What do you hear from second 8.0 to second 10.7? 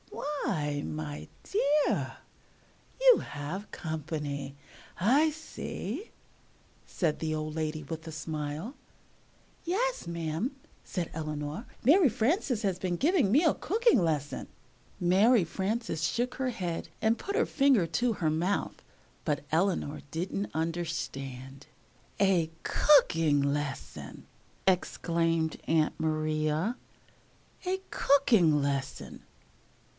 a smile. "Yes, ma'am,"